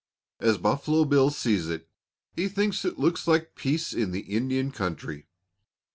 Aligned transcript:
AS 0.39 0.57
BUFFALO 0.57 1.05
BILL 1.05 1.29
SEES 1.29 1.69
IT. 1.69 1.87
HE 2.35 2.47
THINKS 2.47 2.85
IT 2.85 2.97
LOOKS 2.97 3.27
LIKE 3.27 3.53
PEACE 3.53 3.93
IN 3.93 4.09
THE 4.09 4.21
INDIAN 4.21 4.71
COUNTRY. 4.71 5.27